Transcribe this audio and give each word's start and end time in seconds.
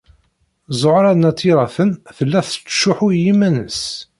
Ẓuhṛa 0.81 1.11
n 1.13 1.27
At 1.29 1.45
Yiraten 1.47 1.91
tella 2.17 2.39
tettcuḥḥu 2.45 3.07
i 3.11 3.17
yiman-nnes. 3.23 3.81